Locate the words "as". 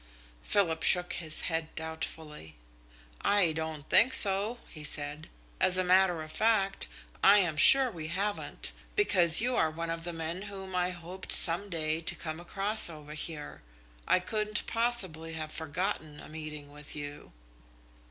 5.59-5.77